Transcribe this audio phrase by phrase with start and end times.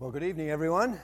[0.00, 0.98] Well, good evening, everyone.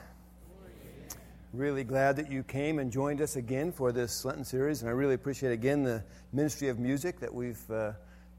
[1.52, 4.94] Really glad that you came and joined us again for this Lenten series, and I
[4.94, 7.92] really appreciate again the Ministry of Music that we've uh,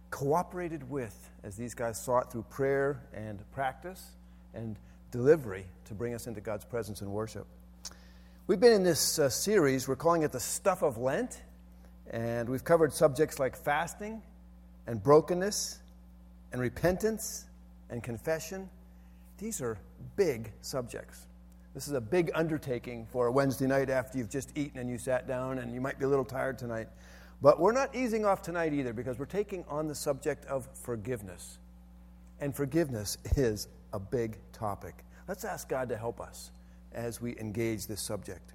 [0.10, 4.04] cooperated with as these guys sought through prayer and practice
[4.56, 4.80] and
[5.12, 7.46] delivery to bring us into God's presence and worship.
[8.48, 11.40] We've been in this uh, series, we're calling it the Stuff of Lent,
[12.10, 14.24] and we've covered subjects like fasting
[14.88, 15.78] and brokenness
[16.52, 17.46] and repentance
[17.92, 18.72] and confession.
[19.38, 19.78] These are
[20.16, 21.28] big subjects.
[21.74, 24.98] This is a big undertaking for a Wednesday night after you've just eaten and you
[24.98, 26.88] sat down and you might be a little tired tonight.
[27.42, 31.60] But we're not easing off tonight either because we're taking on the subject of forgiveness.
[32.42, 35.04] And forgiveness is a big topic.
[35.28, 36.52] Let's ask God to help us
[36.94, 38.54] as we engage this subject.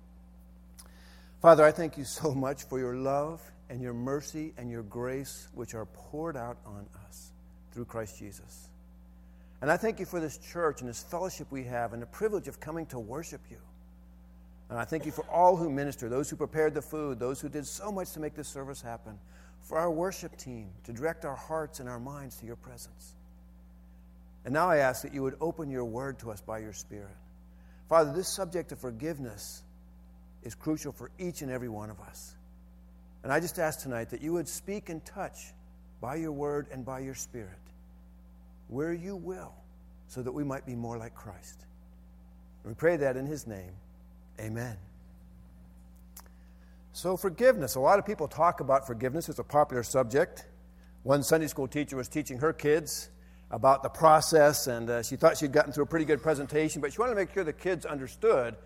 [1.40, 5.48] Father, I thank you so much for your love and your mercy and your grace,
[5.54, 7.32] which are poured out on us
[7.72, 8.68] through Christ Jesus.
[9.62, 12.48] And I thank you for this church and this fellowship we have and the privilege
[12.48, 13.58] of coming to worship you.
[14.68, 17.48] And I thank you for all who minister, those who prepared the food, those who
[17.48, 19.20] did so much to make this service happen,
[19.60, 23.14] for our worship team to direct our hearts and our minds to your presence.
[24.44, 27.14] And now I ask that you would open your word to us by your Spirit.
[27.88, 29.62] Father, this subject of forgiveness
[30.42, 32.34] is crucial for each and every one of us.
[33.22, 35.52] And I just ask tonight that you would speak and touch
[36.00, 37.60] by your word and by your Spirit
[38.72, 39.52] where you will,
[40.06, 41.66] so that we might be more like Christ.
[42.64, 43.72] we pray that in his name.
[44.40, 44.76] Amen.
[46.94, 47.74] So, forgiveness.
[47.74, 49.28] A lot of people talk about forgiveness.
[49.28, 50.46] It's a popular subject.
[51.02, 53.10] One Sunday school teacher was teaching her kids
[53.50, 56.92] about the process, and uh, she thought she'd gotten through a pretty good presentation, but
[56.92, 58.56] she wanted to make sure the kids understood.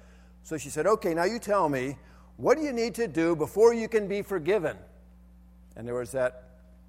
[0.45, 1.97] So she said, Okay, now you tell me,
[2.37, 4.77] what do you need to do before you can be forgiven?
[5.77, 6.46] And there was that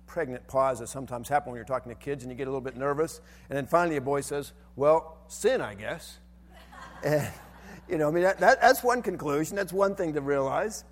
[0.08, 2.62] pregnant pause that sometimes happen when you're talking to kids and you get a little
[2.62, 3.22] bit nervous.
[3.50, 6.18] And then finally a boy says, Well, sin, I guess.
[7.04, 7.30] and,
[7.88, 9.56] you know, I mean, that, that, that's one conclusion.
[9.56, 10.84] That's one thing to realize.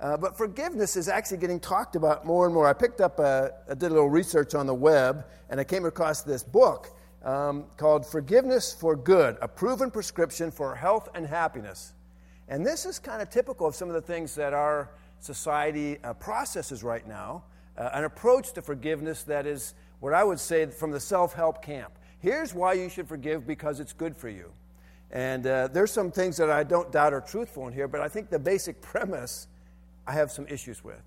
[0.00, 2.66] Uh, but forgiveness is actually getting talked about more and more.
[2.66, 5.86] I picked up, a, I did a little research on the web, and I came
[5.86, 6.90] across this book
[7.22, 11.92] um, called Forgiveness for Good A Proven Prescription for Health and Happiness.
[12.48, 14.90] And this is kind of typical of some of the things that our
[15.20, 17.44] society uh, processes right now
[17.76, 21.62] uh, an approach to forgiveness that is what I would say from the self help
[21.62, 21.92] camp.
[22.20, 24.52] Here's why you should forgive because it's good for you.
[25.10, 28.08] And uh, there's some things that I don't doubt are truthful in here, but I
[28.08, 29.46] think the basic premise
[30.06, 31.02] I have some issues with.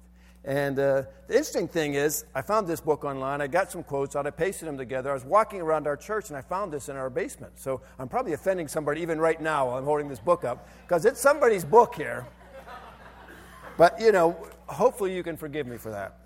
[0.45, 3.41] And uh, the interesting thing is, I found this book online.
[3.41, 4.25] I got some quotes out.
[4.25, 5.11] I pasted them together.
[5.11, 7.59] I was walking around our church and I found this in our basement.
[7.59, 11.03] So I'm probably offending somebody even right now while I'm holding this book up because
[11.03, 12.25] it's somebody's book here.
[13.77, 16.17] But, you know, hopefully you can forgive me for that.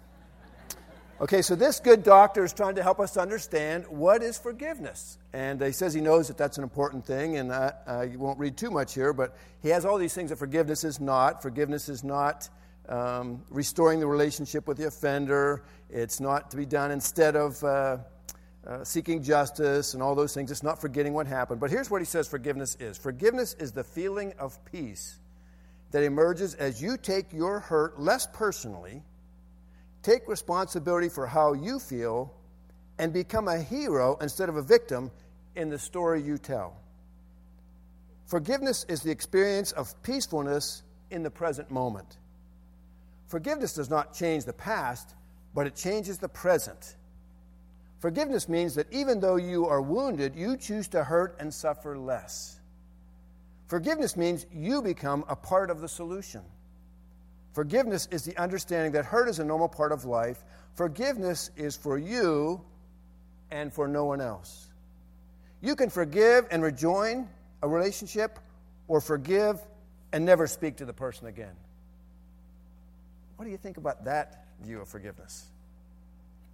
[1.22, 5.20] Okay, so this good doctor is trying to help us understand what is forgiveness.
[5.34, 8.58] And he says he knows that that's an important thing, and I, I won't read
[8.58, 11.44] too much here, but he has all these things that forgiveness is not.
[11.44, 12.50] Forgiveness is not
[12.90, 15.62] um, restoring the relationship with the offender,
[15.92, 17.98] it's not to be done instead of uh,
[18.66, 20.50] uh, seeking justice and all those things.
[20.50, 21.60] It's not forgetting what happened.
[21.60, 25.20] But here's what he says forgiveness is forgiveness is the feeling of peace
[25.92, 29.04] that emerges as you take your hurt less personally
[30.04, 32.34] take responsibility for how you feel,
[32.98, 35.12] and become a hero instead of a victim
[35.56, 36.78] in the story you tell.
[38.26, 42.18] Forgiveness is the experience of peacefulness in the present moment.
[43.28, 45.16] Forgiveness does not change the past,
[45.54, 46.96] but it changes the present.
[48.00, 52.60] Forgiveness means that even though you are wounded, you choose to hurt and suffer less.
[53.68, 56.42] Forgiveness means you become a part of the solution.
[57.54, 60.44] Forgiveness is the understanding that hurt is a normal part of life.
[60.74, 62.62] Forgiveness is for you
[63.52, 64.68] and for no one else.
[65.62, 67.28] You can forgive and rejoin
[67.62, 68.40] a relationship
[68.88, 69.60] or forgive
[70.14, 71.54] and never speak to the person again.
[73.36, 75.48] What do you think about that view of forgiveness?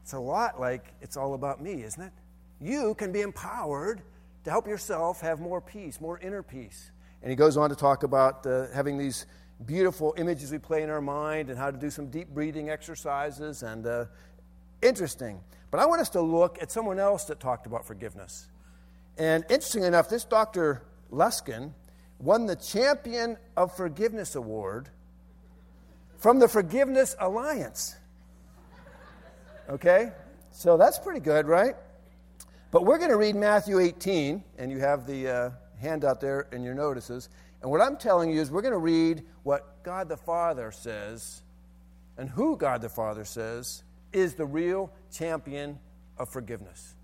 [0.03, 2.13] It's a lot like it's all about me, isn't it?
[2.59, 4.01] You can be empowered
[4.45, 6.91] to help yourself have more peace, more inner peace.
[7.21, 9.25] And he goes on to talk about uh, having these
[9.65, 13.63] beautiful images we play in our mind and how to do some deep breathing exercises
[13.63, 14.05] and uh,
[14.81, 15.39] interesting.
[15.71, 18.47] But I want us to look at someone else that talked about forgiveness.
[19.17, 20.83] And interesting enough, this Dr.
[21.11, 21.73] Luskin
[22.19, 24.89] won the Champion of Forgiveness Award
[26.17, 27.95] from the Forgiveness Alliance.
[29.69, 30.11] Okay?
[30.51, 31.75] So that's pretty good, right?
[32.71, 35.49] But we're going to read Matthew 18, and you have the uh,
[35.79, 37.29] handout there in your notices.
[37.61, 41.41] And what I'm telling you is we're going to read what God the Father says
[42.17, 43.83] and who God the Father says
[44.13, 45.79] is the real champion
[46.17, 46.95] of forgiveness.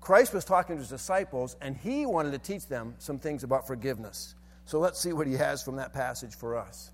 [0.00, 3.66] Christ was talking to his disciples, and he wanted to teach them some things about
[3.66, 4.34] forgiveness.
[4.66, 6.90] So let's see what he has from that passage for us.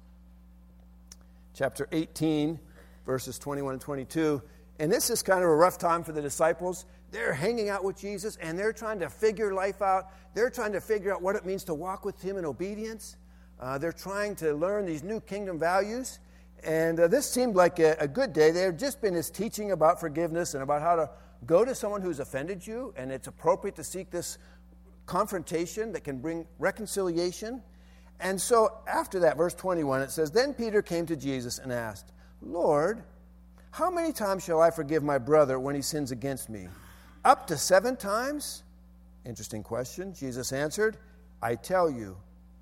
[1.54, 2.58] Chapter 18,
[3.06, 4.40] verses 21 and 22.
[4.78, 6.86] And this is kind of a rough time for the disciples.
[7.10, 10.12] They're hanging out with Jesus and they're trying to figure life out.
[10.34, 13.16] They're trying to figure out what it means to walk with him in obedience.
[13.58, 16.20] Uh, they're trying to learn these new kingdom values.
[16.62, 18.50] And uh, this seemed like a, a good day.
[18.50, 21.10] There had just been his teaching about forgiveness and about how to
[21.46, 24.38] go to someone who's offended you, and it's appropriate to seek this
[25.06, 27.62] confrontation that can bring reconciliation.
[28.20, 32.12] And so after that, verse 21, it says, Then Peter came to Jesus and asked,
[32.42, 33.02] Lord,
[33.70, 36.68] how many times shall I forgive my brother when he sins against me?
[37.24, 38.62] Up to seven times?
[39.26, 40.14] Interesting question.
[40.14, 40.96] Jesus answered,
[41.42, 42.16] I tell you,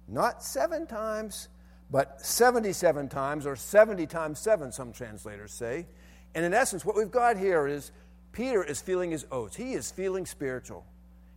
[0.09, 1.49] not seven times,
[1.91, 5.87] but 77 times, or 70 times seven, some translators say.
[6.35, 7.93] And in essence, what we've got here is
[8.33, 9.57] Peter is feeling his oats.
[9.57, 10.85] He is feeling spiritual.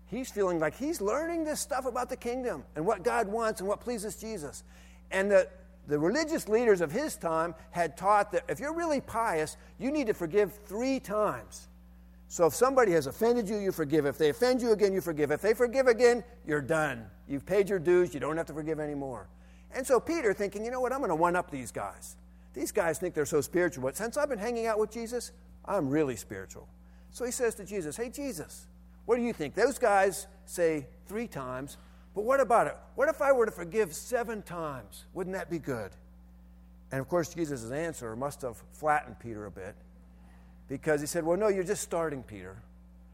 [0.07, 3.69] He's feeling like he's learning this stuff about the kingdom and what God wants and
[3.69, 4.63] what pleases Jesus.
[5.09, 5.47] And the,
[5.87, 10.07] the religious leaders of his time had taught that if you're really pious, you need
[10.07, 11.69] to forgive three times.
[12.31, 14.05] So if somebody has offended you, you forgive.
[14.05, 15.31] If they offend you again, you forgive.
[15.31, 17.05] If they forgive again, you're done.
[17.27, 19.27] You've paid your dues, you don't have to forgive anymore.
[19.75, 22.15] And so Peter thinking, you know what, I'm going to one up these guys.
[22.53, 25.33] These guys think they're so spiritual, but since I've been hanging out with Jesus,
[25.65, 26.69] I'm really spiritual.
[27.11, 28.67] So he says to Jesus, Hey, Jesus,
[29.03, 29.53] what do you think?
[29.53, 31.75] Those guys say three times,
[32.15, 32.77] but what about it?
[32.95, 35.03] What if I were to forgive seven times?
[35.13, 35.91] Wouldn't that be good?
[36.93, 39.75] And of course, Jesus' answer must have flattened Peter a bit
[40.67, 42.57] because he said, Well, no, you're just starting, Peter.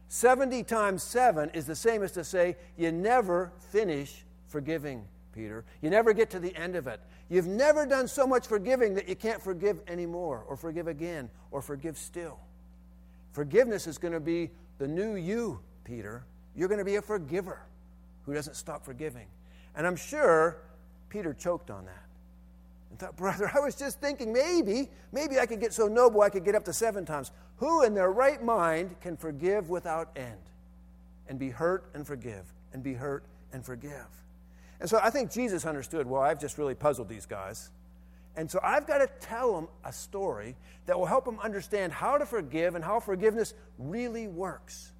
[0.08, 5.04] 70 times 7 is the same as to say you never finish forgiving,
[5.34, 5.64] Peter.
[5.82, 7.00] You never get to the end of it.
[7.28, 11.60] You've never done so much forgiving that you can't forgive anymore, or forgive again, or
[11.60, 12.38] forgive still.
[13.32, 16.24] Forgiveness is going to be the new you, Peter.
[16.56, 17.60] You're going to be a forgiver
[18.24, 19.26] who doesn't stop forgiving.
[19.76, 20.56] And I'm sure
[21.10, 22.07] Peter choked on that.
[22.90, 26.30] And thought, brother, I was just thinking maybe, maybe I could get so noble I
[26.30, 27.30] could get up to seven times.
[27.58, 30.38] Who in their right mind can forgive without end?
[31.28, 34.06] And be hurt and forgive, and be hurt and forgive.
[34.80, 37.70] And so I think Jesus understood, well, I've just really puzzled these guys.
[38.36, 40.54] And so I've got to tell them a story
[40.86, 44.92] that will help them understand how to forgive and how forgiveness really works.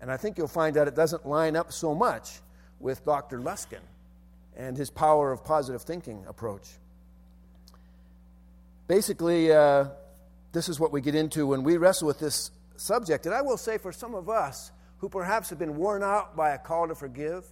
[0.00, 2.40] And I think you'll find that it doesn't line up so much
[2.80, 3.38] with Dr.
[3.38, 3.80] Luskin
[4.56, 6.68] and his power of positive thinking approach.
[8.90, 9.84] Basically, uh,
[10.50, 13.24] this is what we get into when we wrestle with this subject.
[13.24, 16.50] And I will say, for some of us who perhaps have been worn out by
[16.50, 17.44] a call to forgive,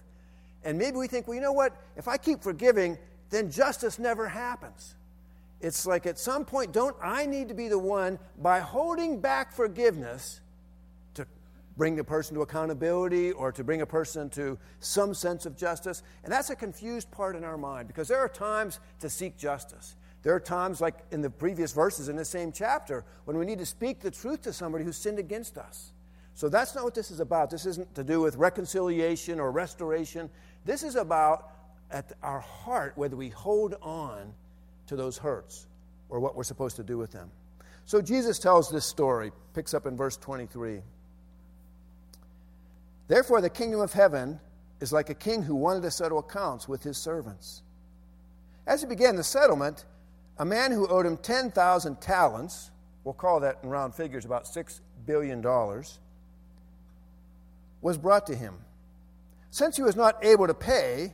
[0.65, 1.73] and maybe we think, well, you know what?
[1.95, 2.97] If I keep forgiving,
[3.29, 4.95] then justice never happens.
[5.61, 9.53] It's like at some point, don't I need to be the one by holding back
[9.53, 10.41] forgiveness
[11.13, 11.25] to
[11.77, 16.03] bring the person to accountability or to bring a person to some sense of justice?
[16.25, 19.95] And that's a confused part in our mind because there are times to seek justice.
[20.21, 23.59] There are times, like in the previous verses in the same chapter, when we need
[23.59, 25.93] to speak the truth to somebody who sinned against us.
[26.35, 27.49] So that's not what this is about.
[27.49, 30.29] This isn't to do with reconciliation or restoration.
[30.65, 31.51] This is about
[31.91, 34.33] at our heart whether we hold on
[34.87, 35.67] to those hurts
[36.09, 37.29] or what we're supposed to do with them.
[37.85, 40.81] So Jesus tells this story, picks up in verse 23.
[43.07, 44.39] Therefore, the kingdom of heaven
[44.79, 47.63] is like a king who wanted to settle accounts with his servants.
[48.67, 49.85] As he began the settlement,
[50.39, 52.71] a man who owed him 10,000 talents,
[53.03, 55.41] we'll call that in round figures about $6 billion,
[57.81, 58.55] was brought to him.
[59.51, 61.13] Since he was not able to pay,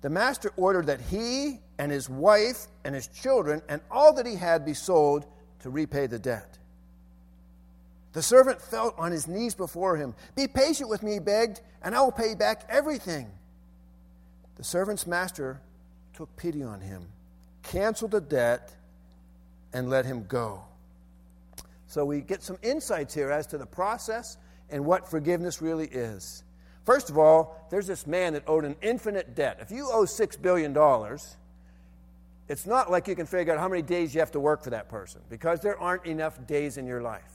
[0.00, 4.34] the master ordered that he and his wife and his children and all that he
[4.34, 5.24] had be sold
[5.60, 6.58] to repay the debt.
[8.12, 10.14] The servant fell on his knees before him.
[10.34, 13.30] Be patient with me, he begged, and I will pay back everything.
[14.56, 15.60] The servant's master
[16.14, 17.06] took pity on him,
[17.68, 18.74] canceled the debt,
[19.72, 20.62] and let him go.
[21.86, 24.36] So we get some insights here as to the process
[24.70, 26.44] and what forgiveness really is.
[26.84, 29.58] First of all, there's this man that owed an infinite debt.
[29.60, 30.76] If you owe $6 billion,
[32.48, 34.70] it's not like you can figure out how many days you have to work for
[34.70, 37.32] that person because there aren't enough days in your life.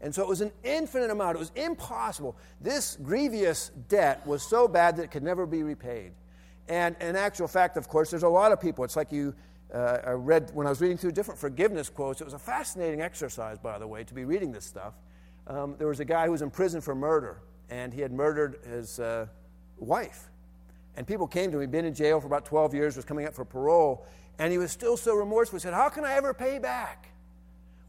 [0.00, 1.36] And so it was an infinite amount.
[1.36, 2.36] It was impossible.
[2.60, 6.12] This grievous debt was so bad that it could never be repaid.
[6.68, 8.84] And in actual fact, of course, there's a lot of people.
[8.84, 9.34] It's like you,
[9.72, 12.20] uh, I read when I was reading through different forgiveness quotes.
[12.20, 14.94] It was a fascinating exercise, by the way, to be reading this stuff.
[15.46, 18.58] Um, there was a guy who was in prison for murder, and he had murdered
[18.68, 19.26] his uh,
[19.78, 20.30] wife.
[20.96, 21.62] And people came to him.
[21.62, 24.06] He'd been in jail for about 12 years, was coming up for parole,
[24.38, 25.58] and he was still so remorseful.
[25.58, 27.08] He said, How can I ever pay back?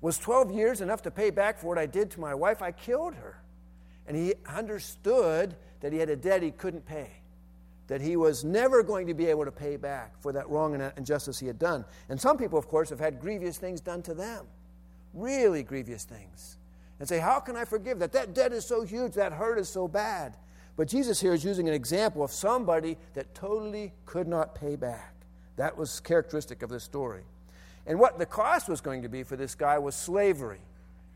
[0.02, 2.62] Was 12 years enough to pay back for what I did to my wife?
[2.62, 3.42] I killed her.
[4.08, 7.21] And he understood that he had a debt he couldn't pay,
[7.92, 10.94] that he was never going to be able to pay back for that wrong and
[10.96, 11.84] injustice he had done.
[12.08, 14.46] And some people, of course, have had grievous things done to them,
[15.14, 16.56] really grievous things.
[17.00, 18.14] And say, How can I forgive that?
[18.14, 20.38] That debt is so huge, that hurt is so bad.
[20.78, 25.14] But Jesus here is using an example of somebody that totally could not pay back.
[25.58, 27.24] That was characteristic of this story.
[27.86, 30.62] And what the cost was going to be for this guy was slavery.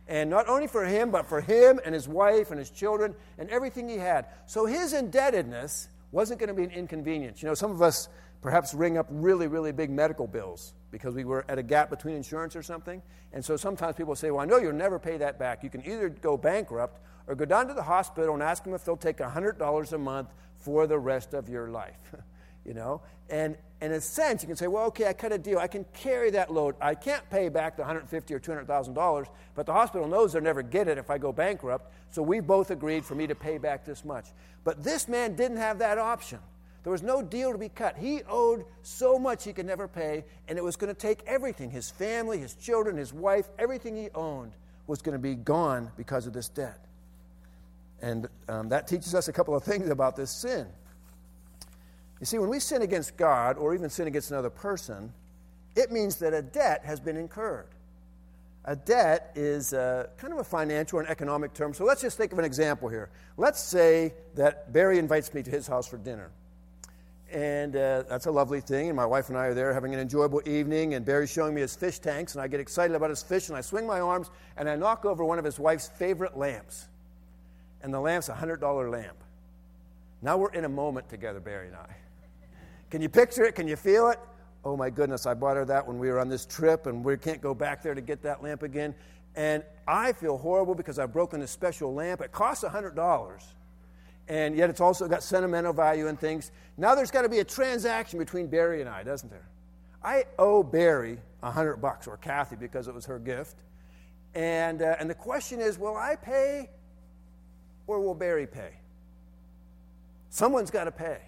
[0.10, 3.50] And not only for him, but for him and his wife and his children and
[3.50, 4.26] everything he had.
[4.46, 7.44] So his indebtedness wasn't going to be an inconvenience.
[7.44, 8.08] You know, some of us
[8.42, 12.16] perhaps ring up really, really big medical bills because we were at a gap between
[12.16, 13.02] insurance or something.
[13.34, 15.62] And so sometimes people say, Well, I know you'll never pay that back.
[15.62, 18.86] You can either go bankrupt or go down to the hospital and ask them if
[18.86, 22.00] they'll take $100 a month for the rest of your life.
[22.66, 23.02] you know?
[23.30, 25.60] And, in a sense, you can say, well, okay, I cut a deal.
[25.60, 26.76] I can carry that load.
[26.80, 30.88] I can't pay back the 150 or $200,000, but the hospital knows they'll never get
[30.88, 34.06] it if I go bankrupt, so we both agreed for me to pay back this
[34.06, 34.28] much.
[34.64, 36.40] But this man didn't have that option.
[36.84, 37.98] There was no deal to be cut.
[37.98, 41.70] He owed so much he could never pay, and it was going to take everything
[41.70, 44.54] his family, his children, his wife, everything he owned
[44.88, 46.80] was going to be gone because of this debt.
[48.02, 50.68] And um, that teaches us a couple of things about this sin.
[52.20, 55.14] You see, when we sin against God or even sin against another person,
[55.76, 57.68] it means that a debt has been incurred.
[58.68, 61.74] A debt is uh, kind of a financial and economic term.
[61.74, 63.10] So let's just think of an example here.
[63.38, 66.32] Let's say that Barry invites me to his house for dinner.
[67.32, 68.88] And uh, that's a lovely thing.
[68.88, 70.96] And my wife and I are there having an enjoyable evening.
[70.96, 72.34] And Barry's showing me his fish tanks.
[72.34, 73.50] And I get excited about his fish.
[73.50, 76.88] And I swing my arms and I knock over one of his wife's favorite lamps.
[77.84, 79.18] And the lamp's a $100 lamp.
[80.24, 81.96] Now we're in a moment together, Barry and I.
[82.90, 83.56] Can you picture it?
[83.56, 84.20] Can you feel it?
[84.64, 87.18] Oh my goodness, I bought her that when we were on this trip, and we
[87.18, 88.96] can't go back there to get that lamp again.
[89.36, 92.22] And I feel horrible because I've broken this special lamp.
[92.22, 93.44] It costs $100,
[94.28, 96.52] and yet it's also got sentimental value and things.
[96.78, 99.48] Now there's got to be a transaction between Barry and I, doesn't there?
[100.04, 103.58] I owe Barry 100 bucks, or Kathy, because it was her gift.
[104.34, 106.70] And, uh, and the question is will I pay
[107.88, 108.72] or will Barry pay?
[110.30, 111.20] Someone's got to pay.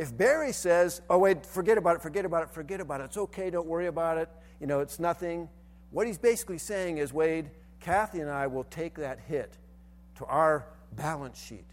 [0.00, 3.18] If Barry says, oh, wait, forget about it, forget about it, forget about it, it's
[3.18, 5.46] okay, don't worry about it, you know, it's nothing,
[5.90, 9.58] what he's basically saying is, Wade, Kathy and I will take that hit
[10.16, 11.66] to our balance sheet.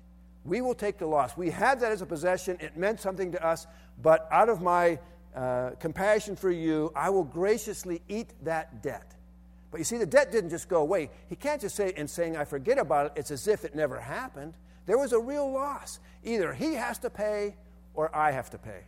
[0.43, 1.37] We will take the loss.
[1.37, 3.65] We had that as a possession, it meant something to us,
[4.01, 4.99] but out of my
[5.33, 9.15] uh, compassion for you, I will graciously eat that debt.
[9.71, 11.11] But you see, the debt didn't just go away.
[11.29, 14.01] He can't just say, in saying, I forget about it, it's as if it never
[14.01, 14.55] happened.
[14.85, 16.01] There was a real loss.
[16.25, 17.55] Either he has to pay
[17.97, 18.83] or I have to pay.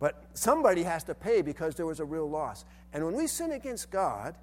[0.00, 2.66] But somebody has to pay because there was a real loss.
[2.92, 4.34] And when we sin against God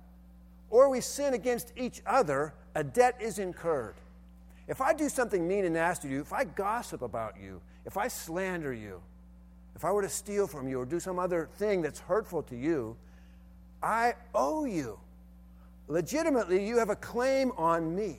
[0.71, 3.95] or we sin against each other, a debt is incurred.
[4.67, 7.97] If I do something mean and nasty to you, if I gossip about you, if
[7.97, 9.01] I slander you,
[9.75, 12.55] if I were to steal from you or do some other thing that's hurtful to
[12.55, 12.95] you,
[13.83, 14.99] I owe you.
[15.87, 18.17] Legitimately, you have a claim on me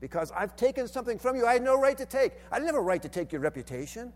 [0.00, 2.32] because I've taken something from you I had no right to take.
[2.50, 4.12] I didn't have a right to take your reputation.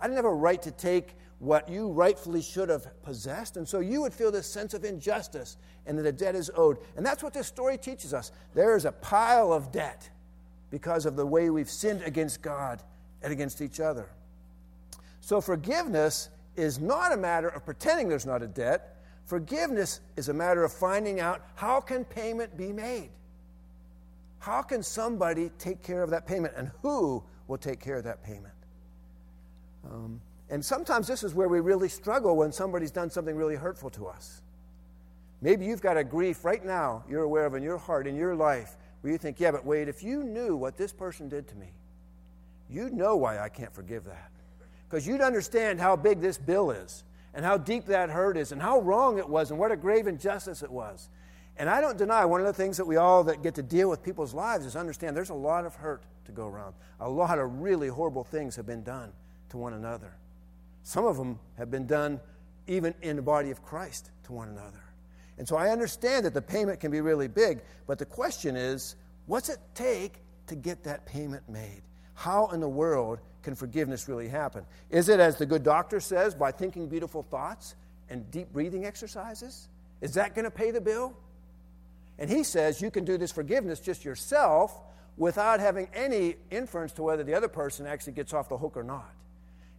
[0.00, 3.56] I didn't have a right to take what you rightfully should have possessed.
[3.56, 6.78] And so you would feel this sense of injustice and that a debt is owed.
[6.96, 8.32] And that's what this story teaches us.
[8.54, 10.08] There is a pile of debt
[10.70, 12.82] because of the way we've sinned against God
[13.22, 14.08] and against each other.
[15.20, 18.96] So forgiveness is not a matter of pretending there's not a debt.
[19.24, 23.10] Forgiveness is a matter of finding out how can payment be made?
[24.38, 28.22] How can somebody take care of that payment and who will take care of that
[28.22, 28.53] payment?
[29.90, 33.90] Um, and sometimes this is where we really struggle when somebody's done something really hurtful
[33.90, 34.42] to us.
[35.40, 38.34] Maybe you've got a grief right now you're aware of in your heart, in your
[38.34, 41.56] life, where you think, yeah, but wait, if you knew what this person did to
[41.56, 41.72] me,
[42.70, 44.30] you'd know why I can't forgive that.
[44.88, 48.62] Because you'd understand how big this bill is, and how deep that hurt is, and
[48.62, 51.10] how wrong it was, and what a grave injustice it was.
[51.56, 53.90] And I don't deny one of the things that we all that get to deal
[53.90, 56.74] with people's lives is understand there's a lot of hurt to go around.
[57.00, 59.12] A lot of really horrible things have been done
[59.54, 60.12] to one another.
[60.82, 62.20] Some of them have been done
[62.66, 64.82] even in the body of Christ to one another.
[65.38, 68.96] And so I understand that the payment can be really big, but the question is
[69.26, 70.14] what's it take
[70.48, 71.82] to get that payment made?
[72.14, 74.66] How in the world can forgiveness really happen?
[74.90, 77.76] Is it, as the good doctor says, by thinking beautiful thoughts
[78.08, 79.68] and deep breathing exercises?
[80.00, 81.14] Is that going to pay the bill?
[82.18, 84.80] And he says you can do this forgiveness just yourself
[85.16, 88.82] without having any inference to whether the other person actually gets off the hook or
[88.82, 89.14] not.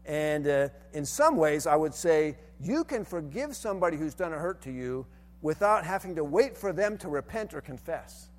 [0.05, 4.37] And uh, in some ways, I would say you can forgive somebody who's done a
[4.37, 5.05] hurt to you
[5.41, 8.29] without having to wait for them to repent or confess.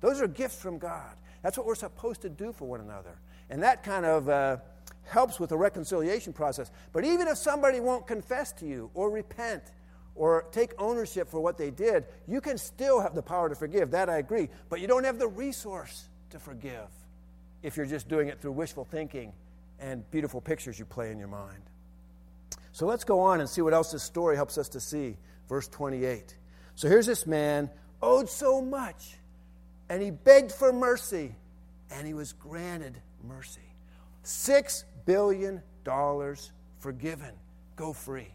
[0.00, 1.14] Those are gifts from God.
[1.42, 3.18] That's what we're supposed to do for one another.
[3.50, 4.56] And that kind of uh,
[5.04, 6.70] helps with the reconciliation process.
[6.92, 9.62] But even if somebody won't confess to you or repent
[10.14, 13.90] or take ownership for what they did, you can still have the power to forgive.
[13.90, 14.48] That I agree.
[14.68, 16.88] But you don't have the resource to forgive
[17.62, 19.32] if you're just doing it through wishful thinking
[19.82, 21.62] and beautiful pictures you play in your mind.
[22.70, 25.16] So let's go on and see what else this story helps us to see.
[25.48, 26.36] Verse 28.
[26.74, 27.68] So here's this man,
[28.00, 29.18] owed so much,
[29.90, 31.34] and he begged for mercy,
[31.90, 33.60] and he was granted mercy.
[34.22, 37.32] Six billion dollars forgiven.
[37.76, 38.28] Go free.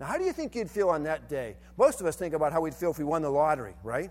[0.00, 1.56] Now, how do you think you'd feel on that day?
[1.76, 4.10] Most of us think about how we'd feel if we won the lottery, right?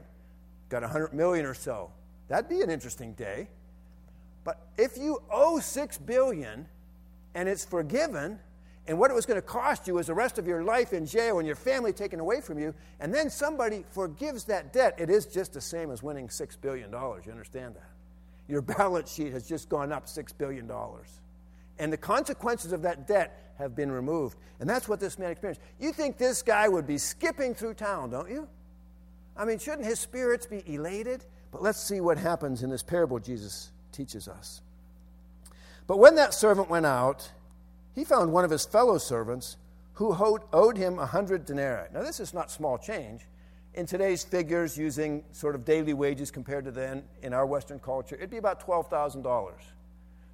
[0.70, 1.92] Got a hundred million or so.
[2.30, 3.50] That'd be an interesting day.
[4.44, 6.68] But if you owe six billion
[7.36, 8.40] and it's forgiven,
[8.88, 11.06] and what it was going to cost you is the rest of your life in
[11.06, 15.10] jail and your family taken away from you, and then somebody forgives that debt, it
[15.10, 16.92] is just the same as winning $6 billion.
[16.92, 17.90] You understand that?
[18.50, 20.70] Your balance sheet has just gone up $6 billion.
[21.80, 24.38] And the consequences of that debt have been removed.
[24.60, 25.62] And that's what this man experienced.
[25.80, 28.48] You think this guy would be skipping through town, don't you?
[29.38, 31.26] I mean, shouldn't his spirits be elated?
[31.52, 34.62] But let's see what happens in this parable Jesus teaches us.
[35.88, 37.32] But when that servant went out,
[37.94, 39.58] he found one of his fellow servants
[39.94, 40.16] who
[40.52, 41.88] owed him a hundred denarii.
[41.94, 43.22] Now, this is not small change.
[43.76, 48.16] In today's figures, using sort of daily wages compared to then in our Western culture,
[48.16, 49.52] it'd be about $12,000.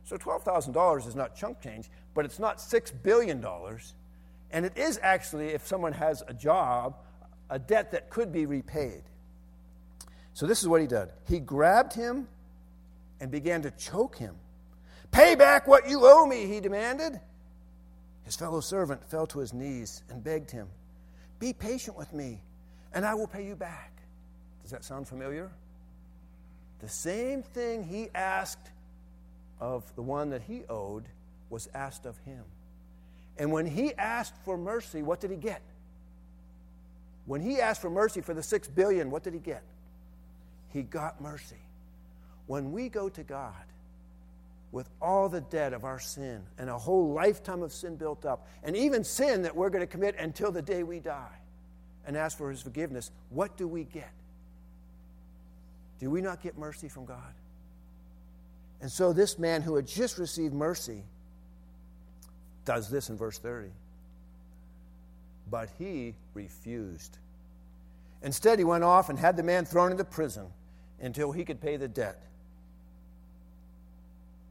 [0.04, 3.46] So $12,000 is not chunk change, but it's not $6 billion.
[4.52, 6.96] And it is actually, if someone has a job,
[7.50, 9.04] a debt that could be repaid.
[10.34, 11.10] So this is what he did.
[11.28, 12.28] He grabbed him
[13.20, 14.36] and began to choke him.
[15.12, 17.20] Pay back what you owe me, he demanded.
[18.24, 20.68] His fellow servant fell to his knees and begged him,
[21.40, 22.42] Be patient with me,
[22.94, 23.92] and I will pay you back.
[24.62, 25.50] Does that sound familiar?
[26.80, 28.72] The same thing he asked
[29.60, 31.06] of the one that he owed
[31.50, 32.44] was asked of him.
[33.38, 35.62] And when he asked for mercy, what did he get?
[37.26, 39.64] When he asked for mercy for the six billion, what did he get?
[40.72, 41.58] He got mercy.
[42.50, 43.54] When we go to God
[44.72, 48.48] with all the debt of our sin and a whole lifetime of sin built up,
[48.64, 51.38] and even sin that we're going to commit until the day we die,
[52.08, 54.10] and ask for His forgiveness, what do we get?
[56.00, 57.36] Do we not get mercy from God?
[58.82, 61.04] And so this man who had just received mercy
[62.66, 63.70] does this in verse 30.
[65.52, 67.16] But he refused.
[68.24, 70.48] Instead, he went off and had the man thrown into prison
[71.00, 72.20] until he could pay the debt.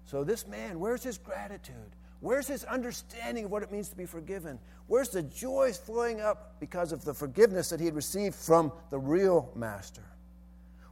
[0.09, 1.95] So, this man, where's his gratitude?
[2.21, 4.59] Where's his understanding of what it means to be forgiven?
[4.87, 8.99] Where's the joy flowing up because of the forgiveness that he had received from the
[8.99, 10.05] real master?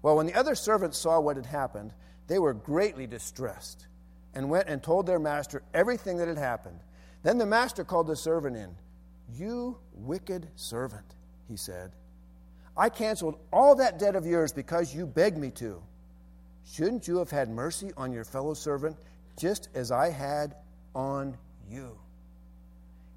[0.03, 1.95] Well, when the other servants saw what had happened,
[2.27, 3.87] they were greatly distressed
[4.35, 6.81] and went and told their master everything that had happened.
[7.23, 8.77] Then the master called the servant in.
[9.33, 11.15] You wicked servant,
[11.49, 11.93] he said.
[12.77, 15.83] I canceled all that debt of yours because you begged me to.
[16.73, 18.97] Shouldn't you have had mercy on your fellow servant
[19.39, 20.57] just as I had
[20.95, 21.37] on
[21.71, 21.97] you?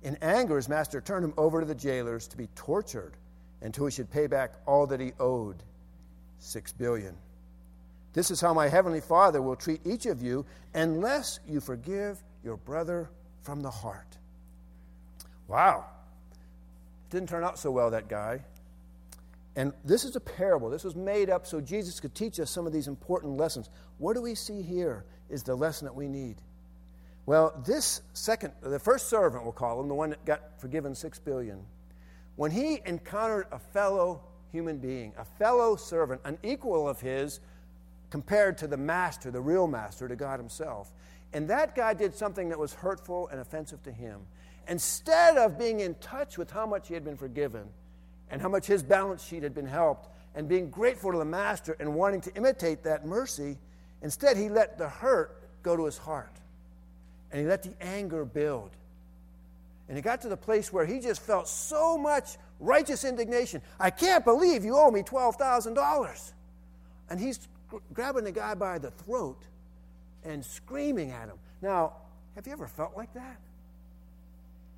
[0.04, 3.14] In anger, his master turned him over to the jailers to be tortured
[3.62, 5.58] until he should pay back all that he owed
[6.38, 7.18] six billion.
[8.14, 12.58] This is how my heavenly Father will treat each of you unless you forgive your
[12.58, 13.10] brother
[13.42, 14.18] from the heart.
[15.48, 15.86] Wow.
[17.10, 18.42] Didn't turn out so well, that guy.
[19.60, 20.70] And this is a parable.
[20.70, 23.70] This was made up so Jesus could teach us some of these important lessons.
[23.98, 26.38] What do we see here is the lesson that we need.
[27.26, 31.20] Well, this second, the first servant, we'll call him, the one that got forgiven six
[31.20, 31.60] billion,
[32.38, 37.42] when he encountered a fellow human being, a fellow servant, an equal of his,
[38.12, 40.94] compared to the master, the real master, to God himself,
[41.34, 44.22] and that guy did something that was hurtful and offensive to him,
[44.70, 47.68] instead of being in touch with how much he had been forgiven,
[48.30, 51.76] and how much his balance sheet had been helped, and being grateful to the master
[51.80, 53.58] and wanting to imitate that mercy,
[54.02, 56.32] instead he let the hurt go to his heart.
[57.32, 58.72] And he let the anger build.
[59.88, 63.62] And he got to the place where he just felt so much righteous indignation.
[63.80, 66.32] I can't believe you owe me $12,000.
[67.10, 67.48] And he's
[67.94, 69.42] grabbing the guy by the throat
[70.24, 71.38] and screaming at him.
[71.62, 71.94] Now,
[72.36, 73.38] have you ever felt like that?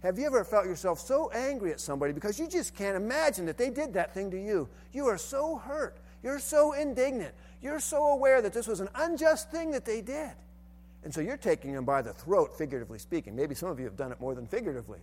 [0.04, 3.58] Have you ever felt yourself so angry at somebody because you just can't imagine that
[3.58, 4.68] they did that thing to you?
[4.94, 5.98] You are so hurt.
[6.24, 7.34] You're so indignant.
[7.62, 10.32] You're so aware that this was an unjust thing that they did.
[11.04, 13.36] And so you're taking them by the throat, figuratively speaking.
[13.36, 15.00] Maybe some of you have done it more than figuratively.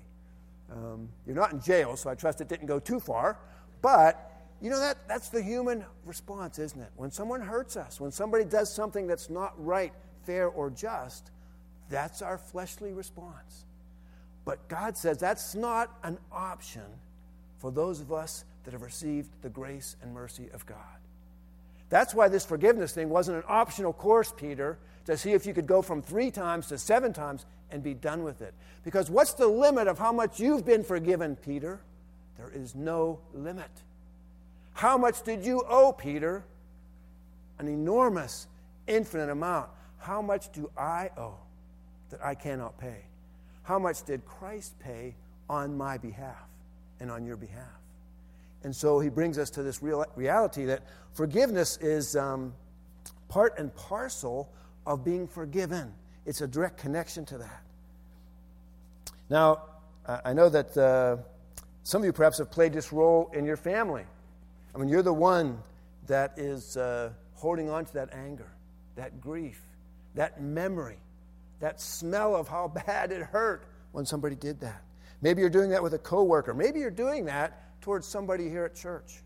[0.70, 3.38] Um, you're not in jail, so I trust it didn't go too far.
[3.82, 4.24] But
[4.60, 6.90] you know, that, that's the human response, isn't it?
[6.96, 9.92] When someone hurts us, when somebody does something that's not right,
[10.24, 11.30] fair, or just,
[11.88, 13.64] that's our fleshly response.
[14.48, 16.80] But God says that's not an option
[17.58, 20.78] for those of us that have received the grace and mercy of God.
[21.90, 25.66] That's why this forgiveness thing wasn't an optional course, Peter, to see if you could
[25.66, 28.54] go from three times to seven times and be done with it.
[28.84, 31.82] Because what's the limit of how much you've been forgiven, Peter?
[32.38, 33.82] There is no limit.
[34.72, 36.42] How much did you owe, Peter?
[37.58, 38.46] An enormous,
[38.86, 39.68] infinite amount.
[39.98, 41.36] How much do I owe
[42.08, 43.07] that I cannot pay?
[43.68, 45.14] How much did Christ pay
[45.46, 46.48] on my behalf
[47.00, 47.68] and on your behalf?
[48.64, 52.54] And so he brings us to this real reality that forgiveness is um,
[53.28, 54.50] part and parcel
[54.86, 55.92] of being forgiven.
[56.24, 57.62] It's a direct connection to that.
[59.28, 59.64] Now,
[60.06, 61.18] I know that uh,
[61.82, 64.06] some of you perhaps have played this role in your family.
[64.74, 65.58] I mean, you're the one
[66.06, 68.48] that is uh, holding on to that anger,
[68.96, 69.60] that grief,
[70.14, 70.96] that memory,
[71.60, 74.82] that smell of how bad it hurt when somebody did that.
[75.20, 76.54] Maybe you're doing that with a coworker.
[76.54, 79.22] Maybe you're doing that towards somebody here at church.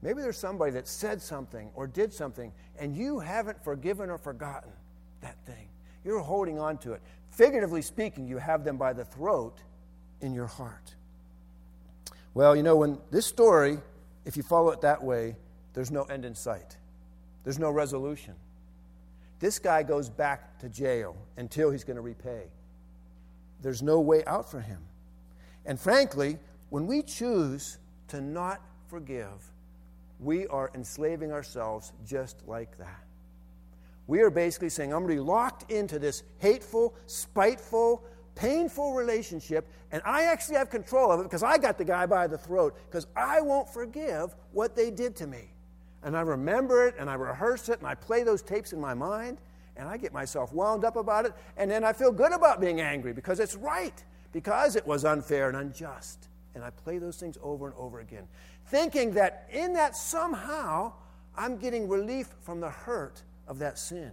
[0.00, 4.72] Maybe there's somebody that said something or did something, and you haven't forgiven or forgotten
[5.20, 5.68] that thing.
[6.04, 7.02] You're holding on to it.
[7.30, 9.58] Figuratively speaking, you have them by the throat
[10.20, 10.94] in your heart.
[12.34, 13.78] Well, you know, when this story
[14.24, 15.36] if you follow it that way,
[15.74, 16.76] there's no end in sight,
[17.44, 18.34] there's no resolution.
[19.42, 22.44] This guy goes back to jail until he's going to repay.
[23.60, 24.78] There's no way out for him.
[25.66, 26.38] And frankly,
[26.70, 29.50] when we choose to not forgive,
[30.20, 33.02] we are enslaving ourselves just like that.
[34.06, 38.04] We are basically saying, I'm going to be locked into this hateful, spiteful,
[38.36, 42.28] painful relationship, and I actually have control of it because I got the guy by
[42.28, 45.51] the throat because I won't forgive what they did to me.
[46.02, 48.94] And I remember it and I rehearse it and I play those tapes in my
[48.94, 49.38] mind
[49.76, 52.80] and I get myself wound up about it and then I feel good about being
[52.80, 56.28] angry because it's right, because it was unfair and unjust.
[56.54, 58.26] And I play those things over and over again,
[58.66, 60.92] thinking that in that somehow
[61.36, 64.10] I'm getting relief from the hurt of that sin,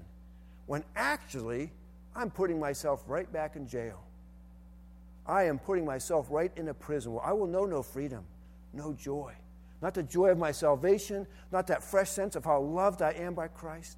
[0.68, 1.72] when actually
[2.16, 4.02] I'm putting myself right back in jail.
[5.26, 8.24] I am putting myself right in a prison where I will know no freedom,
[8.74, 9.34] no joy.
[9.82, 13.34] Not the joy of my salvation, not that fresh sense of how loved I am
[13.34, 13.98] by Christ,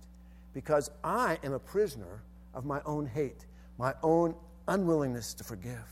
[0.53, 3.45] because I am a prisoner of my own hate,
[3.77, 4.35] my own
[4.67, 5.87] unwillingness to forgive.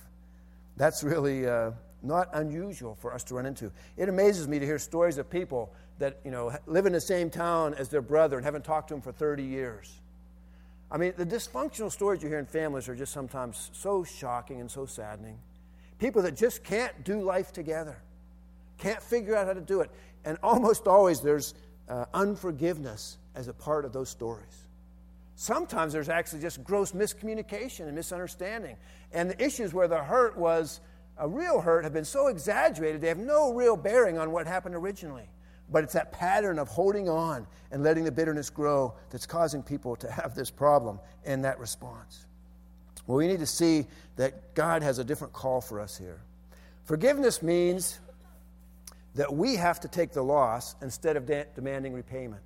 [0.78, 1.72] That's really uh,
[2.04, 3.72] not unusual for us to run into.
[3.98, 7.30] It amazes me to hear stories of people that you know live in the same
[7.30, 10.00] town as their brother and haven't talked to him for 30 years.
[10.92, 14.72] I mean, the dysfunctional stories you hear in families are just sometimes so shocking and
[14.72, 15.38] so saddening.
[16.00, 18.02] People that just can't do life together,
[18.80, 19.92] can't figure out how to do it.
[20.26, 21.54] And almost always there's
[21.88, 24.68] uh, unforgiveness as a part of those stories.
[25.36, 28.76] Sometimes there's actually just gross miscommunication and misunderstanding.
[29.14, 30.82] And the issues where the hurt was
[31.18, 34.76] a real hurt have been so exaggerated, they have no real bearing on what happened
[34.76, 35.30] originally.
[35.72, 39.96] But it's that pattern of holding on and letting the bitterness grow that's causing people
[39.98, 42.26] to have this problem and that response.
[43.06, 46.22] Well, we need to see that God has a different call for us here.
[46.84, 48.00] Forgiveness means
[49.16, 52.44] that we have to take the loss instead of de- demanding repayment.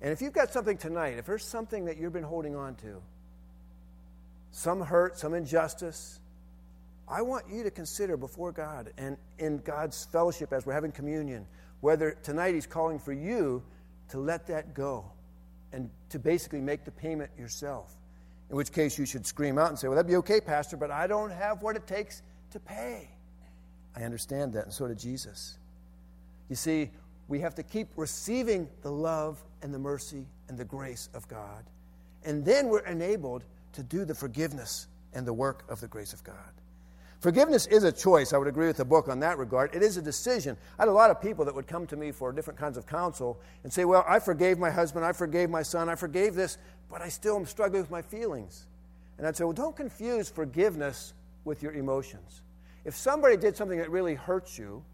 [0.00, 3.00] And if you've got something tonight, if there's something that you've been holding on to,
[4.50, 6.20] some hurt, some injustice,
[7.08, 11.46] I want you to consider before God and in God's fellowship as we're having communion
[11.80, 13.62] whether tonight He's calling for you
[14.08, 15.04] to let that go
[15.72, 17.94] and to basically make the payment yourself.
[18.48, 20.90] In which case, you should scream out and say, Well, that'd be okay, Pastor, but
[20.90, 23.10] I don't have what it takes to pay.
[23.96, 25.58] I understand that, and so did Jesus.
[26.48, 26.90] You see,
[27.28, 31.64] we have to keep receiving the love and the mercy and the grace of God.
[32.24, 36.22] And then we're enabled to do the forgiveness and the work of the grace of
[36.24, 36.36] God.
[37.20, 38.34] Forgiveness is a choice.
[38.34, 39.74] I would agree with the book on that regard.
[39.74, 40.58] It is a decision.
[40.78, 42.86] I had a lot of people that would come to me for different kinds of
[42.86, 46.58] counsel and say, Well, I forgave my husband, I forgave my son, I forgave this,
[46.90, 48.66] but I still am struggling with my feelings.
[49.16, 51.14] And I'd say, Well, don't confuse forgiveness
[51.46, 52.42] with your emotions.
[52.84, 54.84] If somebody did something that really hurts you,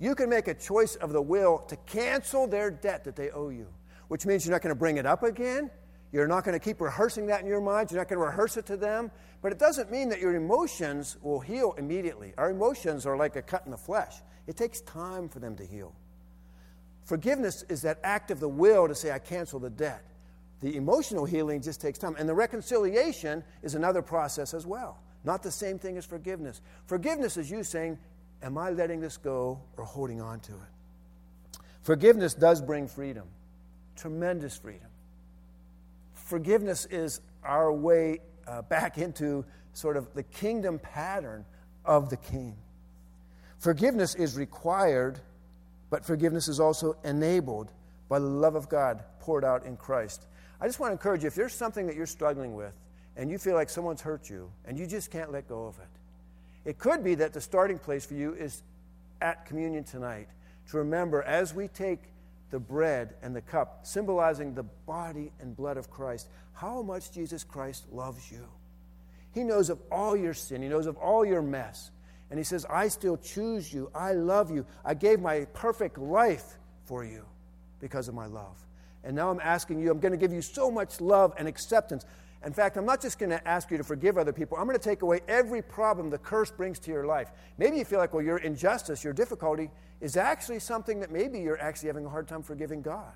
[0.00, 3.48] you can make a choice of the will to cancel their debt that they owe
[3.48, 3.66] you,
[4.08, 5.70] which means you're not going to bring it up again.
[6.10, 7.90] You're not going to keep rehearsing that in your mind.
[7.90, 9.10] You're not going to rehearse it to them.
[9.42, 12.32] But it doesn't mean that your emotions will heal immediately.
[12.38, 15.66] Our emotions are like a cut in the flesh, it takes time for them to
[15.66, 15.94] heal.
[17.04, 20.04] Forgiveness is that act of the will to say, I cancel the debt.
[20.60, 22.16] The emotional healing just takes time.
[22.18, 24.98] And the reconciliation is another process as well.
[25.24, 26.60] Not the same thing as forgiveness.
[26.86, 27.98] Forgiveness is you saying,
[28.42, 31.60] Am I letting this go or holding on to it?
[31.82, 33.26] Forgiveness does bring freedom,
[33.96, 34.88] tremendous freedom.
[36.12, 41.44] Forgiveness is our way uh, back into sort of the kingdom pattern
[41.84, 42.54] of the king.
[43.58, 45.18] Forgiveness is required,
[45.90, 47.72] but forgiveness is also enabled
[48.08, 50.26] by the love of God poured out in Christ.
[50.60, 52.72] I just want to encourage you if there's something that you're struggling with
[53.18, 56.70] and you feel like someone's hurt you and you just can't let go of it,
[56.70, 58.62] it could be that the starting place for you is
[59.20, 60.28] at communion tonight
[60.70, 62.00] to remember as we take
[62.50, 67.44] the bread and the cup, symbolizing the body and blood of Christ, how much Jesus
[67.44, 68.46] Christ loves you.
[69.32, 71.90] He knows of all your sin, He knows of all your mess.
[72.30, 73.90] And He says, I still choose you.
[73.94, 74.66] I love you.
[74.84, 77.24] I gave my perfect life for you
[77.80, 78.58] because of my love.
[79.04, 82.04] And now I'm asking you, I'm going to give you so much love and acceptance.
[82.44, 84.58] In fact, I'm not just going to ask you to forgive other people.
[84.58, 87.32] I'm going to take away every problem the curse brings to your life.
[87.58, 89.70] Maybe you feel like, well, your injustice, your difficulty
[90.00, 93.12] is actually something that maybe you're actually having a hard time forgiving God.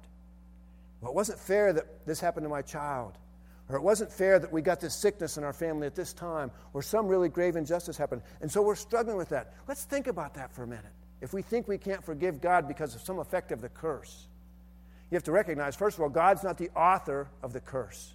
[1.00, 3.16] Well, it wasn't fair that this happened to my child.
[3.68, 6.50] Or it wasn't fair that we got this sickness in our family at this time,
[6.74, 8.22] or some really grave injustice happened.
[8.40, 9.54] And so we're struggling with that.
[9.68, 10.92] Let's think about that for a minute.
[11.20, 14.26] If we think we can't forgive God because of some effect of the curse,
[15.10, 18.14] you have to recognize, first of all, God's not the author of the curse.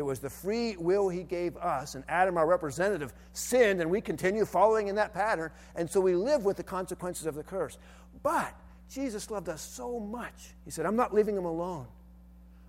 [0.00, 4.00] It was the free will he gave us, and Adam, our representative, sinned, and we
[4.00, 7.76] continue following in that pattern, and so we live with the consequences of the curse.
[8.22, 8.50] But
[8.90, 10.54] Jesus loved us so much.
[10.64, 11.86] He said, I'm not leaving him alone.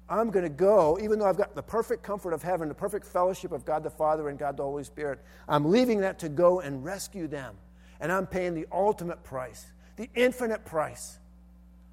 [0.10, 3.06] I'm going to go, even though I've got the perfect comfort of heaven, the perfect
[3.06, 6.60] fellowship of God the Father and God the Holy Spirit, I'm leaving that to go
[6.60, 7.56] and rescue them.
[8.02, 9.66] And I'm paying the ultimate price,
[9.96, 11.18] the infinite price.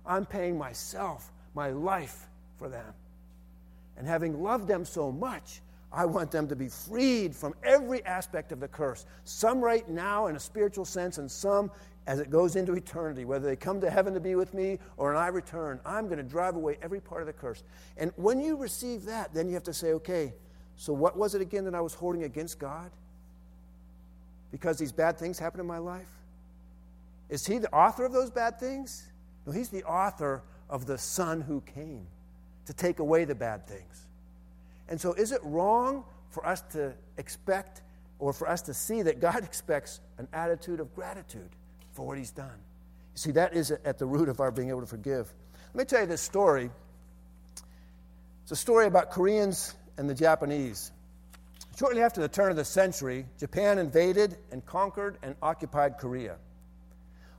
[0.04, 2.26] I'm paying myself, my life
[2.58, 2.92] for them.
[3.98, 5.60] And having loved them so much,
[5.92, 9.06] I want them to be freed from every aspect of the curse.
[9.24, 11.70] Some right now in a spiritual sense, and some
[12.06, 15.12] as it goes into eternity, whether they come to heaven to be with me or
[15.12, 17.64] when I return, I'm going to drive away every part of the curse.
[17.98, 20.32] And when you receive that, then you have to say, okay,
[20.76, 22.90] so what was it again that I was holding against God?
[24.50, 26.08] Because these bad things happened in my life?
[27.28, 29.10] Is He the author of those bad things?
[29.44, 32.06] No, He's the author of the Son who came
[32.68, 34.06] to take away the bad things.
[34.88, 37.82] And so, is it wrong for us to expect
[38.18, 41.50] or for us to see that God expects an attitude of gratitude?
[41.98, 42.46] for what he's done.
[42.46, 45.34] You see, that is at the root of our being able to forgive.
[45.74, 46.70] Let me tell you this story.
[48.44, 50.92] It's a story about Koreans and the Japanese.
[51.76, 56.36] Shortly after the turn of the century, Japan invaded and conquered and occupied Korea.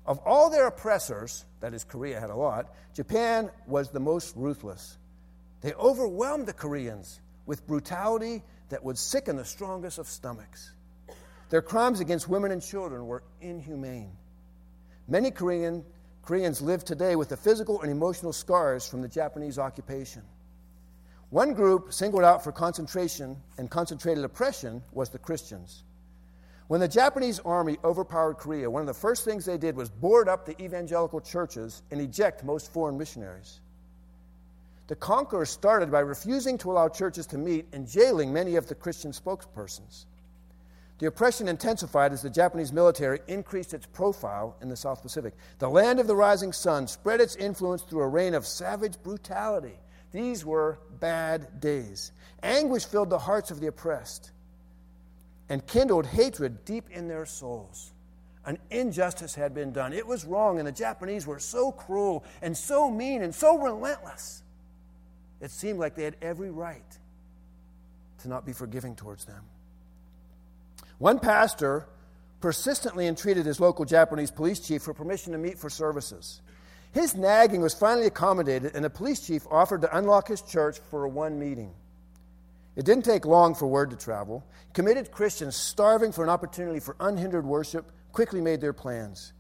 [0.06, 4.98] Of all their oppressors, that is, Korea had a lot, Japan was the most ruthless.
[5.62, 10.72] They overwhelmed the Koreans with brutality that would sicken the strongest of stomachs.
[11.50, 14.12] Their crimes against women and children were inhumane.
[15.08, 15.84] Many Korean,
[16.22, 20.22] Koreans live today with the physical and emotional scars from the Japanese occupation.
[21.32, 25.84] One group singled out for concentration and concentrated oppression was the Christians.
[26.68, 30.30] When the Japanese army overpowered Korea, one of the first things they did was board
[30.30, 33.60] up the evangelical churches and eject most foreign missionaries.
[34.90, 38.74] The conquerors started by refusing to allow churches to meet and jailing many of the
[38.74, 40.06] Christian spokespersons.
[40.98, 45.36] The oppression intensified as the Japanese military increased its profile in the South Pacific.
[45.60, 49.78] The land of the rising sun spread its influence through a reign of savage brutality.
[50.12, 52.12] These were bad days.
[52.42, 54.32] Anguish filled the hearts of the oppressed
[55.50, 57.92] and kindled hatred deep in their souls.
[58.44, 59.94] An injustice had been done.
[59.94, 64.42] It was wrong, and the Japanese were so cruel and so mean and so relentless.
[65.42, 66.98] It seemed like they had every right
[68.20, 69.44] to not be forgiving towards them.
[70.98, 71.88] One pastor
[72.42, 76.42] persistently entreated his local Japanese police chief for permission to meet for services.
[76.92, 81.08] His nagging was finally accommodated, and the police chief offered to unlock his church for
[81.08, 81.72] one meeting.
[82.76, 84.44] It didn't take long for word to travel.
[84.74, 89.34] Committed Christians, starving for an opportunity for unhindered worship, quickly made their plans.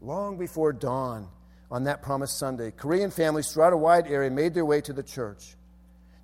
[0.00, 1.28] Long before dawn
[1.70, 5.02] on that promised Sunday, Korean families throughout a wide area made their way to the
[5.02, 5.56] church.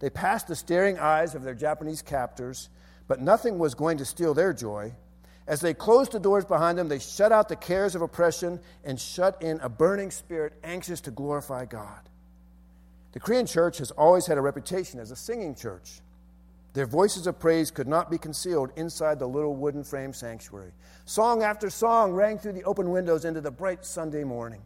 [0.01, 2.69] They passed the staring eyes of their Japanese captors
[3.09, 4.93] but nothing was going to steal their joy.
[5.47, 8.99] As they closed the doors behind them, they shut out the cares of oppression and
[8.99, 12.01] shut in a burning spirit anxious to glorify God.
[13.13, 16.01] The Korean church has always had a reputation as a singing church.
[16.73, 20.73] Their voices of praise could not be concealed inside the little wooden frame sanctuary.
[21.07, 24.61] Song after song rang through the open windows into the bright Sunday morning.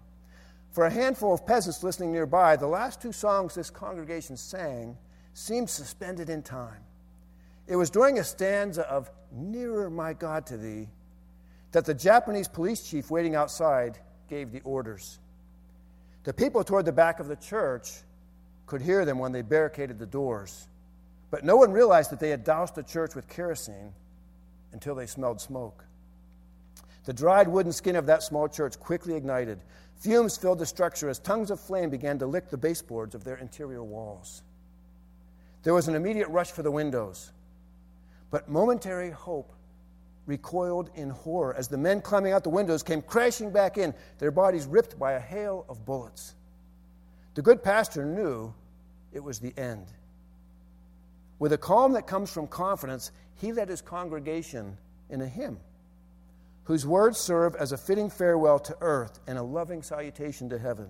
[0.70, 4.96] For a handful of peasants listening nearby, the last two songs this congregation sang
[5.34, 6.82] seemed suspended in time.
[7.66, 10.88] It was during a stanza of Nearer, my God, to thee
[11.72, 15.18] that the Japanese police chief waiting outside gave the orders.
[16.24, 17.92] The people toward the back of the church
[18.66, 20.68] could hear them when they barricaded the doors,
[21.30, 23.92] but no one realized that they had doused the church with kerosene
[24.72, 25.84] until they smelled smoke.
[27.04, 29.60] The dried wooden skin of that small church quickly ignited.
[30.00, 33.36] Fumes filled the structure as tongues of flame began to lick the baseboards of their
[33.36, 34.42] interior walls.
[35.62, 37.32] There was an immediate rush for the windows,
[38.30, 39.52] but momentary hope
[40.24, 44.30] recoiled in horror as the men climbing out the windows came crashing back in, their
[44.30, 46.34] bodies ripped by a hail of bullets.
[47.34, 48.54] The good pastor knew
[49.12, 49.86] it was the end.
[51.38, 54.78] With a calm that comes from confidence, he led his congregation
[55.10, 55.58] in a hymn
[56.70, 60.86] whose words serve as a fitting farewell to earth and a loving salutation to heaven.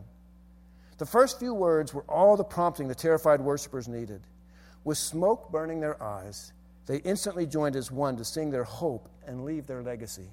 [0.98, 4.20] The first few words were all the prompting the terrified worshippers needed.
[4.84, 6.52] With smoke burning their eyes,
[6.84, 10.28] they instantly joined as one to sing their hope and leave their legacy.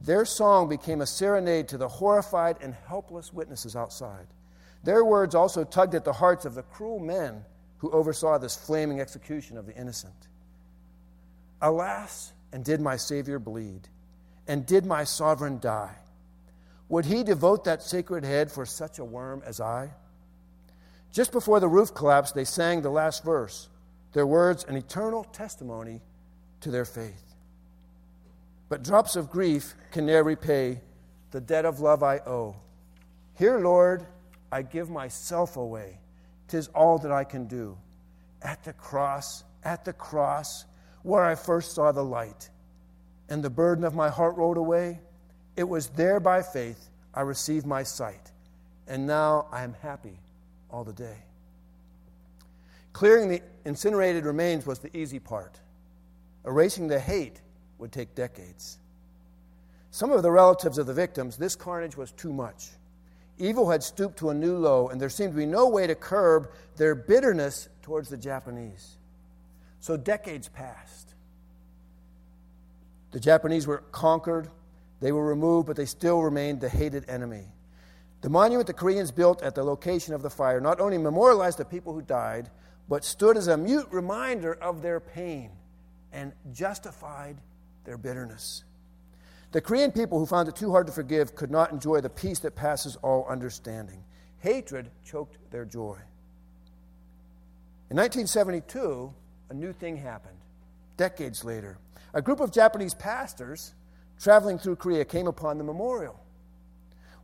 [0.00, 4.28] Their song became a serenade to the horrified and helpless witnesses outside.
[4.84, 7.44] Their words also tugged at the hearts of the cruel men
[7.78, 10.28] who oversaw this flaming execution of the innocent.
[11.60, 13.88] Alas, and did my Savior bleed?
[14.46, 15.96] And did my sovereign die?
[16.88, 19.90] Would he devote that sacred head for such a worm as I?
[21.12, 23.68] Just before the roof collapsed, they sang the last verse,
[24.12, 26.02] their words an eternal testimony
[26.60, 27.34] to their faith.
[28.68, 30.80] But drops of grief can ne'er repay
[31.30, 32.56] the debt of love I owe.
[33.38, 34.06] Here, Lord,
[34.52, 35.98] I give myself away.
[36.48, 37.76] Tis all that I can do.
[38.42, 40.64] At the cross, at the cross,
[41.02, 42.50] where I first saw the light
[43.28, 45.00] and the burden of my heart rolled away,
[45.56, 48.32] it was there by faith I received my sight,
[48.86, 50.18] and now I am happy
[50.70, 51.16] all the day.
[52.92, 55.58] Clearing the incinerated remains was the easy part.
[56.44, 57.40] Erasing the hate
[57.78, 58.78] would take decades.
[59.90, 62.70] Some of the relatives of the victims, this carnage was too much.
[63.38, 65.94] Evil had stooped to a new low, and there seemed to be no way to
[65.94, 68.96] curb their bitterness towards the Japanese.
[69.80, 71.13] So decades passed.
[73.14, 74.48] The Japanese were conquered,
[75.00, 77.44] they were removed, but they still remained the hated enemy.
[78.22, 81.64] The monument the Koreans built at the location of the fire not only memorialized the
[81.64, 82.50] people who died,
[82.88, 85.52] but stood as a mute reminder of their pain
[86.12, 87.36] and justified
[87.84, 88.64] their bitterness.
[89.52, 92.40] The Korean people who found it too hard to forgive could not enjoy the peace
[92.40, 94.02] that passes all understanding.
[94.40, 95.98] Hatred choked their joy.
[97.90, 99.14] In 1972,
[99.50, 100.38] a new thing happened.
[100.96, 101.78] Decades later,
[102.14, 103.74] a group of Japanese pastors
[104.18, 106.20] traveling through Korea came upon the memorial.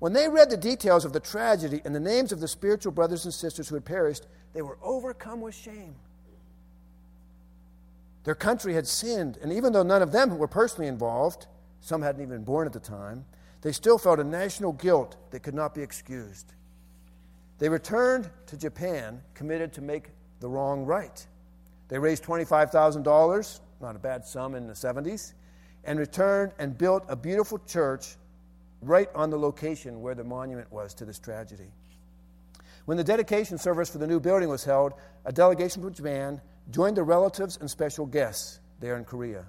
[0.01, 3.25] When they read the details of the tragedy and the names of the spiritual brothers
[3.25, 5.95] and sisters who had perished, they were overcome with shame.
[8.25, 11.47] Their country had sinned, and even though none of them were personally involved,
[11.81, 13.25] some hadn't even been born at the time,
[13.63, 16.53] they still felt a national guilt that could not be excused.
[17.59, 21.27] They returned to Japan committed to make the wrong right.
[21.89, 25.35] They raised $25,000 not a bad sum in the 70s,
[25.85, 28.17] and returned and built a beautiful church
[28.83, 31.71] right on the location where the monument was to this tragedy.
[32.87, 36.41] When the dedication service for the new building was held, a delegation from Japan
[36.71, 39.45] joined the relatives and special guests there in Korea.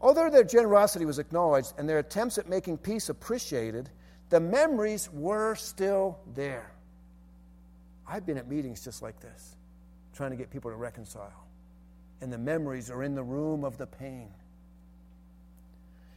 [0.00, 3.90] Although their generosity was acknowledged and their attempts at making peace appreciated,
[4.30, 6.72] the memories were still there.
[8.06, 9.56] I've been at meetings just like this,
[10.14, 11.47] trying to get people to reconcile
[12.20, 14.28] and the memories are in the room of the pain.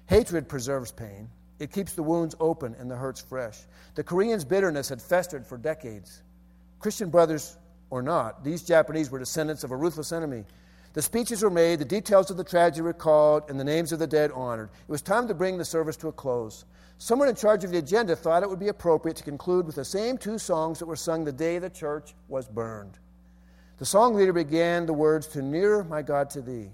[0.07, 1.29] Hatred preserves pain.
[1.59, 3.59] It keeps the wounds open and the hurts fresh.
[3.95, 6.23] The Koreans' bitterness had festered for decades.
[6.79, 7.57] Christian brothers
[7.89, 10.43] or not, these Japanese were descendants of a ruthless enemy.
[10.93, 14.07] The speeches were made, the details of the tragedy recalled, and the names of the
[14.07, 14.69] dead honored.
[14.87, 16.65] It was time to bring the service to a close.
[16.97, 19.85] Someone in charge of the agenda thought it would be appropriate to conclude with the
[19.85, 22.97] same two songs that were sung the day the church was burned.
[23.81, 26.69] The song leader began the words, To near my God to thee.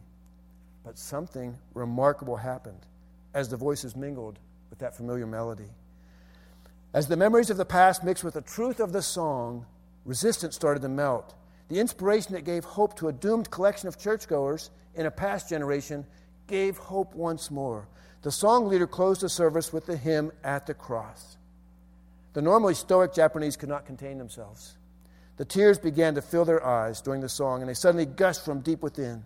[0.84, 2.86] But something remarkable happened
[3.34, 4.40] as the voices mingled
[4.70, 5.70] with that familiar melody.
[6.94, 9.66] As the memories of the past mixed with the truth of the song,
[10.04, 11.34] resistance started to melt.
[11.70, 16.06] The inspiration that gave hope to a doomed collection of churchgoers in a past generation
[16.48, 17.88] gave hope once more.
[18.24, 21.38] The song leader closed the service with the hymn At the Cross.
[22.34, 24.77] The normally stoic Japanese could not contain themselves.
[25.38, 28.62] The tears began to fill their eyes during the song, and they suddenly gushed from
[28.62, 29.24] deep within.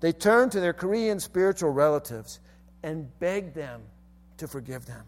[0.00, 2.40] They turned to their Korean spiritual relatives
[2.82, 3.82] and begged them
[4.38, 5.04] to forgive them.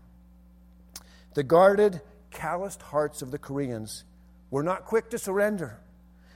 [1.34, 4.04] The guarded, calloused hearts of the Koreans
[4.50, 5.80] were not quick to surrender,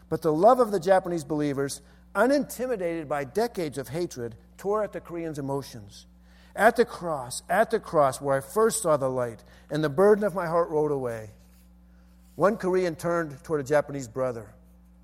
[0.09, 1.80] but the love of the Japanese believers,
[2.14, 6.07] unintimidated by decades of hatred, tore at the Koreans' emotions.
[6.57, 10.24] At the cross, at the cross where I first saw the light, and the burden
[10.24, 11.30] of my heart rolled away.
[12.41, 14.55] One Korean turned toward a Japanese brother,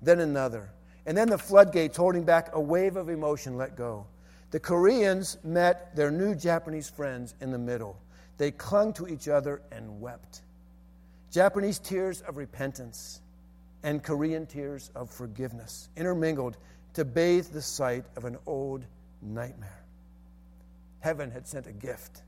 [0.01, 0.71] then another,
[1.05, 4.07] and then the floodgates holding back a wave of emotion let go.
[4.49, 8.01] The Koreans met their new Japanese friends in the middle.
[8.39, 10.41] They clung to each other and wept.
[11.29, 13.21] Japanese tears of repentance
[13.83, 16.57] and Korean tears of forgiveness intermingled
[16.95, 18.83] to bathe the site of an old
[19.21, 19.85] nightmare.
[21.01, 22.23] Heaven had sent a gift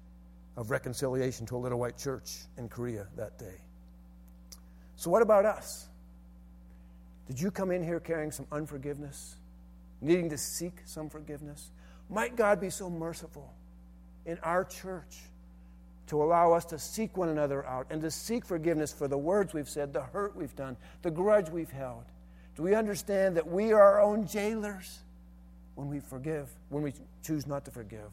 [0.55, 3.60] of reconciliation to a little white church in Korea that day.
[5.00, 5.88] So, what about us?
[7.28, 9.38] Did you come in here carrying some unforgiveness,
[10.02, 11.72] needing to seek some forgiveness?
[12.10, 13.54] Might God be so merciful
[14.26, 15.20] in our church
[16.08, 19.54] to allow us to seek one another out and to seek forgiveness for the words
[19.54, 22.04] we've said, the hurt we've done, the grudge we've held.
[22.58, 25.00] Do we understand that we are our own jailers
[25.76, 26.91] when we forgive, when we
[27.24, 28.12] choose not to forgive?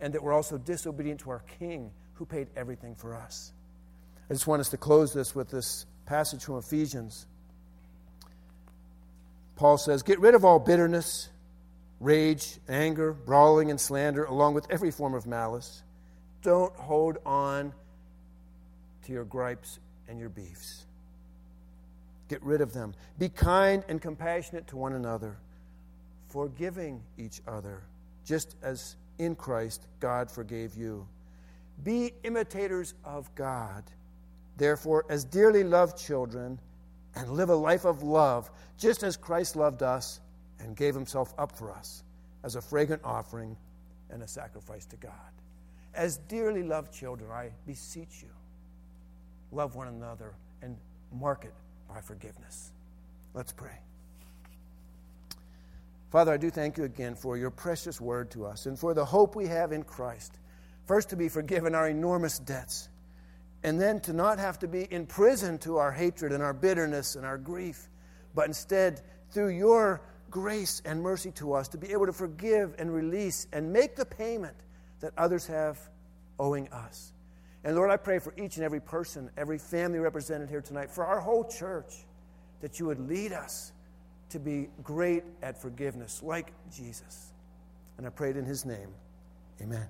[0.00, 3.52] And that we're also disobedient to our King who paid everything for us.
[4.28, 7.26] I just want us to close this with this passage from Ephesians.
[9.56, 11.28] Paul says, Get rid of all bitterness,
[12.00, 15.82] rage, anger, brawling, and slander, along with every form of malice.
[16.42, 17.72] Don't hold on
[19.04, 19.78] to your gripes
[20.08, 20.86] and your beefs.
[22.28, 22.94] Get rid of them.
[23.18, 25.36] Be kind and compassionate to one another,
[26.28, 27.82] forgiving each other,
[28.24, 31.06] just as in Christ God forgave you.
[31.82, 33.84] Be imitators of God,
[34.56, 36.58] therefore, as dearly loved children,
[37.14, 40.20] and live a life of love, just as Christ loved us
[40.60, 42.02] and gave himself up for us
[42.44, 43.56] as a fragrant offering
[44.10, 45.12] and a sacrifice to God.
[45.94, 48.30] As dearly loved children, I beseech you,
[49.50, 50.76] love one another and
[51.12, 51.52] mark it
[51.88, 52.72] by forgiveness.
[53.34, 53.78] Let's pray.
[56.10, 59.04] Father, I do thank you again for your precious word to us and for the
[59.04, 60.38] hope we have in Christ.
[60.86, 62.88] First, to be forgiven our enormous debts,
[63.64, 67.16] and then to not have to be in prison to our hatred and our bitterness
[67.16, 67.88] and our grief,
[68.34, 72.92] but instead, through your grace and mercy to us, to be able to forgive and
[72.92, 74.56] release and make the payment
[75.00, 75.78] that others have
[76.38, 77.12] owing us.
[77.64, 81.04] And Lord, I pray for each and every person, every family represented here tonight, for
[81.04, 81.92] our whole church,
[82.60, 83.72] that you would lead us
[84.30, 87.32] to be great at forgiveness, like Jesus.
[87.98, 88.88] And I prayed in his name.
[89.60, 89.86] Amen.